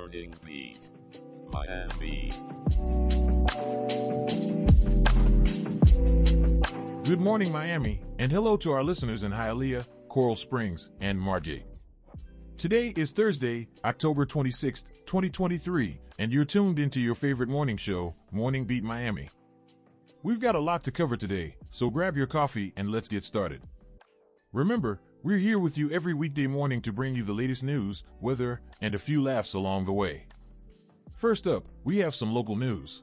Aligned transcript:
Morning 0.00 0.34
Beat. 0.46 0.88
Miami. 1.52 2.32
Good 7.04 7.20
morning, 7.20 7.52
Miami, 7.52 8.00
and 8.18 8.32
hello 8.32 8.56
to 8.56 8.72
our 8.72 8.82
listeners 8.82 9.24
in 9.24 9.30
Hialeah, 9.30 9.84
Coral 10.08 10.36
Springs, 10.36 10.88
and 11.02 11.20
Margate. 11.20 11.66
Today 12.56 12.94
is 12.96 13.12
Thursday, 13.12 13.68
October 13.84 14.24
26th, 14.24 14.84
2023, 15.04 16.00
and 16.18 16.32
you're 16.32 16.46
tuned 16.46 16.78
into 16.78 16.98
your 16.98 17.14
favorite 17.14 17.50
morning 17.50 17.76
show, 17.76 18.14
Morning 18.32 18.64
Beat 18.64 18.82
Miami. 18.82 19.28
We've 20.22 20.40
got 20.40 20.54
a 20.54 20.60
lot 20.60 20.82
to 20.84 20.90
cover 20.90 21.18
today, 21.18 21.56
so 21.70 21.90
grab 21.90 22.16
your 22.16 22.26
coffee 22.26 22.72
and 22.78 22.90
let's 22.90 23.10
get 23.10 23.24
started. 23.24 23.60
Remember, 24.54 24.98
we're 25.22 25.38
here 25.38 25.58
with 25.58 25.76
you 25.76 25.90
every 25.90 26.14
weekday 26.14 26.46
morning 26.46 26.80
to 26.80 26.92
bring 26.92 27.14
you 27.14 27.22
the 27.22 27.32
latest 27.32 27.62
news, 27.62 28.04
weather, 28.20 28.62
and 28.80 28.94
a 28.94 28.98
few 28.98 29.22
laughs 29.22 29.52
along 29.52 29.84
the 29.84 29.92
way. 29.92 30.24
First 31.14 31.46
up, 31.46 31.66
we 31.84 31.98
have 31.98 32.14
some 32.14 32.32
local 32.32 32.56
news. 32.56 33.02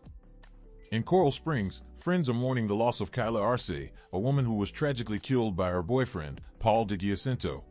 In 0.91 1.03
Coral 1.03 1.31
Springs, 1.31 1.83
friends 1.97 2.27
are 2.27 2.33
mourning 2.33 2.67
the 2.67 2.75
loss 2.75 3.01
of 3.01 3.11
Kyla 3.11 3.39
Arce, 3.39 3.91
a 4.13 4.19
woman 4.19 4.45
who 4.45 4.55
was 4.55 4.71
tragically 4.71 5.19
killed 5.19 5.55
by 5.55 5.69
her 5.69 5.83
boyfriend, 5.83 6.41
Paul 6.57 6.85
de 6.85 6.97
Giacinto. 6.97 7.63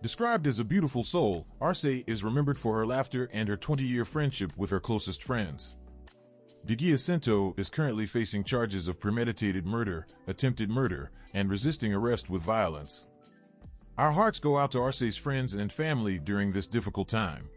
Described 0.00 0.46
as 0.46 0.58
a 0.58 0.64
beautiful 0.64 1.04
soul, 1.04 1.46
Arce 1.60 1.84
is 1.84 2.24
remembered 2.24 2.58
for 2.58 2.78
her 2.78 2.86
laughter 2.86 3.28
and 3.30 3.46
her 3.46 3.58
20-year 3.58 4.06
friendship 4.06 4.52
with 4.56 4.70
her 4.70 4.80
closest 4.80 5.22
friends. 5.22 5.76
De 6.64 6.74
Giacinto 6.74 7.58
is 7.58 7.68
currently 7.68 8.06
facing 8.06 8.42
charges 8.42 8.88
of 8.88 9.00
premeditated 9.00 9.66
murder, 9.66 10.06
attempted 10.26 10.70
murder, 10.70 11.10
and 11.34 11.50
resisting 11.50 11.92
arrest 11.92 12.30
with 12.30 12.40
violence. 12.40 13.04
Our 14.00 14.12
hearts 14.12 14.38
go 14.38 14.56
out 14.56 14.72
to 14.72 14.80
Arce's 14.80 15.18
friends 15.18 15.52
and 15.52 15.70
family 15.70 16.18
during 16.18 16.52
this 16.52 16.66
difficult 16.66 17.06
time. 17.06 17.50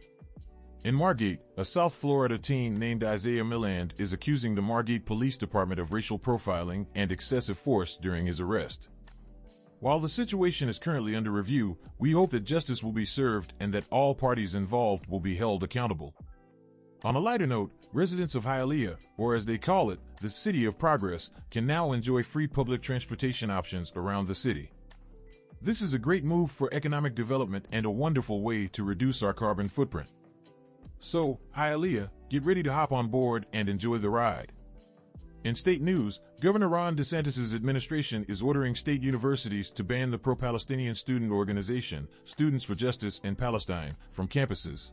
In 0.83 0.93
Margate, 0.93 1.39
a 1.55 1.63
South 1.63 1.93
Florida 1.93 2.37
teen 2.37 2.77
named 2.77 3.01
Isaiah 3.01 3.45
Milland 3.45 3.91
is 3.97 4.11
accusing 4.11 4.53
the 4.53 4.61
Margate 4.61 5.05
Police 5.05 5.37
Department 5.37 5.79
of 5.79 5.93
racial 5.93 6.19
profiling 6.19 6.85
and 6.95 7.13
excessive 7.13 7.57
force 7.57 7.95
during 7.95 8.25
his 8.25 8.41
arrest. 8.41 8.89
While 9.79 10.01
the 10.01 10.09
situation 10.09 10.67
is 10.67 10.79
currently 10.79 11.15
under 11.15 11.31
review, 11.31 11.77
we 11.97 12.11
hope 12.11 12.31
that 12.31 12.41
justice 12.41 12.83
will 12.83 12.91
be 12.91 13.05
served 13.05 13.53
and 13.61 13.73
that 13.73 13.87
all 13.89 14.13
parties 14.13 14.53
involved 14.53 15.07
will 15.07 15.21
be 15.21 15.37
held 15.37 15.63
accountable. 15.63 16.13
On 17.05 17.15
a 17.15 17.19
lighter 17.19 17.47
note, 17.47 17.71
residents 17.93 18.35
of 18.35 18.43
Hialeah, 18.43 18.97
or 19.15 19.33
as 19.33 19.45
they 19.45 19.57
call 19.57 19.91
it, 19.91 19.99
the 20.19 20.29
City 20.29 20.65
of 20.65 20.77
Progress, 20.77 21.31
can 21.51 21.65
now 21.65 21.93
enjoy 21.93 22.21
free 22.21 22.47
public 22.47 22.81
transportation 22.81 23.49
options 23.49 23.93
around 23.95 24.27
the 24.27 24.35
city. 24.35 24.73
This 25.63 25.81
is 25.81 25.93
a 25.93 25.99
great 25.99 26.25
move 26.25 26.51
for 26.51 26.67
economic 26.73 27.15
development 27.15 27.67
and 27.71 27.85
a 27.85 27.89
wonderful 27.89 28.41
way 28.41 28.67
to 28.67 28.83
reduce 28.83 29.23
our 29.23 29.31
carbon 29.33 29.69
footprint. 29.69 30.09
So, 30.99 31.39
Hialeah, 31.55 32.09
get 32.29 32.43
ready 32.43 32.61
to 32.63 32.73
hop 32.73 32.91
on 32.91 33.07
board 33.07 33.45
and 33.53 33.69
enjoy 33.69 33.99
the 33.99 34.09
ride. 34.09 34.51
In 35.45 35.55
state 35.55 35.81
news, 35.81 36.19
Governor 36.41 36.67
Ron 36.67 36.97
DeSantis' 36.97 37.55
administration 37.55 38.25
is 38.27 38.41
ordering 38.41 38.75
state 38.75 39.01
universities 39.01 39.71
to 39.71 39.85
ban 39.85 40.11
the 40.11 40.17
pro-Palestinian 40.17 40.95
student 40.95 41.31
organization, 41.31 42.09
Students 42.25 42.65
for 42.65 42.75
Justice 42.75 43.21
in 43.23 43.33
Palestine, 43.33 43.95
from 44.11 44.27
campuses. 44.27 44.91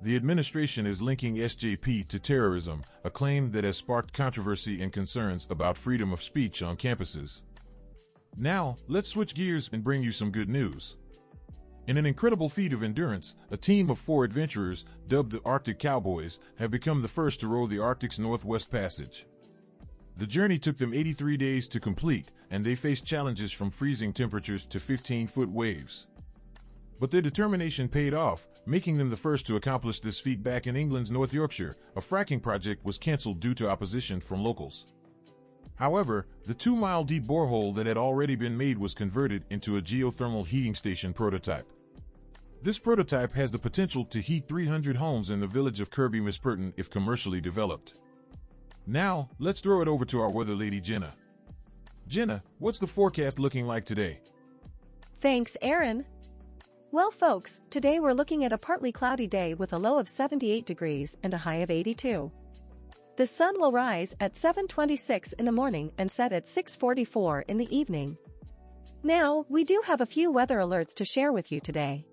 The 0.00 0.14
administration 0.14 0.86
is 0.86 1.02
linking 1.02 1.38
SJP 1.38 2.06
to 2.06 2.20
terrorism, 2.20 2.84
a 3.02 3.10
claim 3.10 3.50
that 3.50 3.64
has 3.64 3.78
sparked 3.78 4.12
controversy 4.12 4.80
and 4.80 4.92
concerns 4.92 5.48
about 5.50 5.76
freedom 5.76 6.12
of 6.12 6.22
speech 6.22 6.62
on 6.62 6.76
campuses. 6.76 7.40
Now, 8.36 8.78
let's 8.88 9.10
switch 9.10 9.34
gears 9.34 9.68
and 9.72 9.84
bring 9.84 10.02
you 10.02 10.12
some 10.12 10.30
good 10.30 10.48
news. 10.48 10.96
In 11.86 11.96
an 11.98 12.06
incredible 12.06 12.48
feat 12.48 12.72
of 12.72 12.82
endurance, 12.82 13.34
a 13.50 13.56
team 13.56 13.90
of 13.90 13.98
four 13.98 14.24
adventurers, 14.24 14.84
dubbed 15.08 15.32
the 15.32 15.42
Arctic 15.44 15.78
Cowboys, 15.78 16.38
have 16.56 16.70
become 16.70 17.02
the 17.02 17.08
first 17.08 17.40
to 17.40 17.48
row 17.48 17.66
the 17.66 17.80
Arctic's 17.80 18.18
Northwest 18.18 18.70
Passage. 18.70 19.26
The 20.16 20.26
journey 20.26 20.58
took 20.58 20.78
them 20.78 20.94
83 20.94 21.36
days 21.36 21.68
to 21.68 21.80
complete, 21.80 22.30
and 22.50 22.64
they 22.64 22.74
faced 22.74 23.04
challenges 23.04 23.50
from 23.50 23.70
freezing 23.70 24.12
temperatures 24.12 24.64
to 24.66 24.78
15 24.78 25.26
foot 25.26 25.50
waves. 25.50 26.06
But 27.00 27.10
their 27.10 27.22
determination 27.22 27.88
paid 27.88 28.14
off, 28.14 28.46
making 28.64 28.98
them 28.98 29.10
the 29.10 29.16
first 29.16 29.46
to 29.48 29.56
accomplish 29.56 30.00
this 30.00 30.20
feat 30.20 30.42
back 30.42 30.66
in 30.68 30.76
England's 30.76 31.10
North 31.10 31.34
Yorkshire. 31.34 31.76
A 31.96 32.00
fracking 32.00 32.40
project 32.40 32.84
was 32.84 32.96
cancelled 32.96 33.40
due 33.40 33.54
to 33.54 33.68
opposition 33.68 34.20
from 34.20 34.44
locals. 34.44 34.86
However, 35.76 36.26
the 36.46 36.54
two 36.54 36.76
mile 36.76 37.04
deep 37.04 37.24
borehole 37.24 37.74
that 37.74 37.86
had 37.86 37.96
already 37.96 38.36
been 38.36 38.56
made 38.56 38.78
was 38.78 38.94
converted 38.94 39.44
into 39.50 39.76
a 39.76 39.82
geothermal 39.82 40.46
heating 40.46 40.74
station 40.74 41.12
prototype. 41.12 41.66
This 42.62 42.78
prototype 42.78 43.32
has 43.34 43.50
the 43.50 43.58
potential 43.58 44.04
to 44.04 44.20
heat 44.20 44.46
300 44.48 44.96
homes 44.96 45.30
in 45.30 45.40
the 45.40 45.46
village 45.48 45.80
of 45.80 45.90
Kirby 45.90 46.20
Misperton 46.20 46.72
if 46.76 46.88
commercially 46.88 47.40
developed. 47.40 47.94
Now, 48.86 49.30
let's 49.38 49.60
throw 49.60 49.80
it 49.82 49.88
over 49.88 50.04
to 50.04 50.20
our 50.20 50.30
weather 50.30 50.54
lady 50.54 50.80
Jenna. 50.80 51.14
Jenna, 52.06 52.42
what's 52.58 52.78
the 52.78 52.86
forecast 52.86 53.38
looking 53.38 53.66
like 53.66 53.84
today? 53.84 54.20
Thanks, 55.20 55.56
Aaron. 55.62 56.04
Well, 56.90 57.10
folks, 57.10 57.62
today 57.70 58.00
we're 58.00 58.12
looking 58.12 58.44
at 58.44 58.52
a 58.52 58.58
partly 58.58 58.92
cloudy 58.92 59.26
day 59.26 59.54
with 59.54 59.72
a 59.72 59.78
low 59.78 59.98
of 59.98 60.08
78 60.08 60.66
degrees 60.66 61.16
and 61.22 61.32
a 61.32 61.38
high 61.38 61.56
of 61.56 61.70
82. 61.70 62.30
The 63.16 63.26
sun 63.26 63.60
will 63.60 63.72
rise 63.72 64.16
at 64.20 64.36
7:26 64.36 65.34
in 65.34 65.44
the 65.44 65.52
morning 65.52 65.92
and 65.98 66.10
set 66.10 66.32
at 66.32 66.46
6:44 66.46 67.44
in 67.46 67.58
the 67.58 67.76
evening. 67.76 68.16
Now, 69.02 69.44
we 69.50 69.64
do 69.64 69.82
have 69.84 70.00
a 70.00 70.06
few 70.06 70.30
weather 70.30 70.58
alerts 70.58 70.94
to 70.94 71.04
share 71.04 71.30
with 71.30 71.52
you 71.52 71.60
today. 71.60 72.06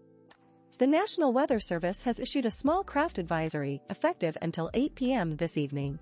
The 0.77 0.87
National 0.87 1.31
Weather 1.31 1.59
Service 1.59 2.03
has 2.03 2.19
issued 2.19 2.45
a 2.45 2.51
small 2.51 2.83
craft 2.83 3.17
advisory 3.17 3.81
effective 3.89 4.37
until 4.41 4.69
8 4.73 4.95
p.m. 4.95 5.37
this 5.37 5.57
evening. 5.57 5.99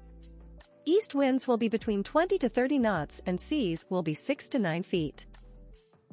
East 0.85 1.13
winds 1.13 1.47
will 1.47 1.57
be 1.57 1.67
between 1.67 2.03
20 2.03 2.37
to 2.39 2.49
30 2.49 2.79
knots 2.79 3.21
and 3.27 3.39
seas 3.39 3.85
will 3.89 4.01
be 4.01 4.13
6 4.15 4.49
to 4.49 4.57
9 4.57 4.81
feet. 4.83 5.27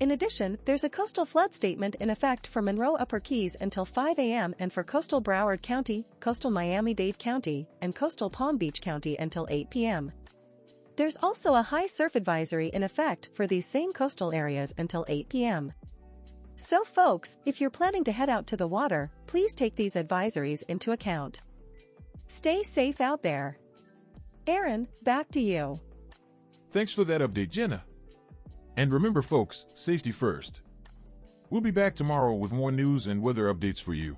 In 0.00 0.10
addition, 0.10 0.58
there's 0.64 0.82
a 0.82 0.88
coastal 0.88 1.24
flood 1.24 1.54
statement 1.54 1.94
in 2.00 2.10
effect 2.10 2.48
for 2.48 2.60
Monroe 2.60 2.96
Upper 2.96 3.20
Keys 3.20 3.56
until 3.60 3.84
5 3.84 4.18
a.m. 4.18 4.52
and 4.58 4.72
for 4.72 4.82
coastal 4.82 5.22
Broward 5.22 5.62
County, 5.62 6.04
coastal 6.18 6.50
Miami-Dade 6.50 7.18
County, 7.18 7.68
and 7.80 7.94
coastal 7.94 8.28
Palm 8.28 8.58
Beach 8.58 8.80
County 8.82 9.16
until 9.18 9.46
8 9.48 9.70
p.m. 9.70 10.12
There's 10.96 11.16
also 11.22 11.54
a 11.54 11.62
high 11.62 11.86
surf 11.86 12.16
advisory 12.16 12.68
in 12.68 12.82
effect 12.82 13.30
for 13.34 13.46
these 13.46 13.66
same 13.66 13.92
coastal 13.92 14.32
areas 14.32 14.74
until 14.78 15.04
8 15.08 15.28
p.m. 15.28 15.72
So 16.56 16.82
folks, 16.82 17.38
if 17.46 17.60
you're 17.60 17.70
planning 17.70 18.04
to 18.04 18.12
head 18.12 18.28
out 18.28 18.48
to 18.48 18.56
the 18.56 18.66
water, 18.66 19.12
please 19.26 19.54
take 19.54 19.76
these 19.76 19.94
advisories 19.94 20.64
into 20.68 20.90
account. 20.90 21.40
Stay 22.26 22.64
safe 22.64 23.00
out 23.00 23.22
there. 23.22 23.58
Aaron, 24.48 24.88
back 25.02 25.30
to 25.30 25.40
you. 25.40 25.78
Thanks 26.72 26.92
for 26.92 27.04
that 27.04 27.20
update, 27.20 27.50
Jenna. 27.50 27.84
And 28.76 28.92
remember, 28.92 29.22
folks, 29.22 29.66
safety 29.74 30.10
first. 30.10 30.60
We'll 31.50 31.60
be 31.60 31.70
back 31.70 31.94
tomorrow 31.94 32.34
with 32.34 32.52
more 32.52 32.72
news 32.72 33.06
and 33.06 33.22
weather 33.22 33.52
updates 33.52 33.80
for 33.80 33.94
you. 33.94 34.16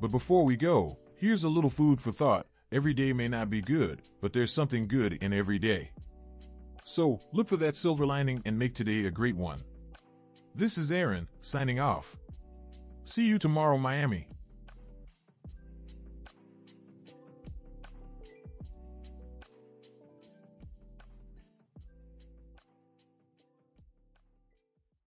But 0.00 0.10
before 0.10 0.44
we 0.44 0.56
go, 0.56 0.98
here's 1.16 1.44
a 1.44 1.48
little 1.48 1.70
food 1.70 2.00
for 2.00 2.10
thought. 2.10 2.46
Every 2.72 2.94
day 2.94 3.12
may 3.12 3.28
not 3.28 3.50
be 3.50 3.60
good, 3.60 4.02
but 4.20 4.32
there's 4.32 4.52
something 4.52 4.88
good 4.88 5.14
in 5.22 5.32
every 5.32 5.58
day. 5.58 5.90
So, 6.84 7.20
look 7.32 7.48
for 7.48 7.56
that 7.58 7.76
silver 7.76 8.04
lining 8.04 8.42
and 8.44 8.58
make 8.58 8.74
today 8.74 9.04
a 9.04 9.10
great 9.10 9.36
one. 9.36 9.62
This 10.54 10.76
is 10.76 10.90
Aaron, 10.90 11.28
signing 11.40 11.78
off. 11.78 12.16
See 13.04 13.26
you 13.26 13.38
tomorrow, 13.38 13.78
Miami. 13.78 14.26